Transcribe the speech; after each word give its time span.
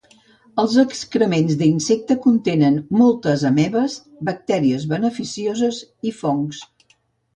Els 0.61 0.71
excrements 0.83 1.57
d'insecte 1.59 2.17
contenent 2.23 2.79
moltes 3.01 3.43
amebes, 3.53 3.99
bactèries 4.33 4.89
beneficioses 4.95 5.83
i 6.13 6.19
fongs. 6.23 6.65